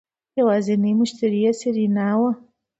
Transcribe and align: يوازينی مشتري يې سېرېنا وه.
يوازينی 0.39 0.91
مشتري 0.99 1.39
يې 1.45 1.51
سېرېنا 1.59 2.09
وه. 2.19 2.31